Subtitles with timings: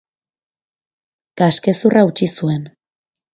[1.41, 2.67] Kaskezurra hautsi zuen.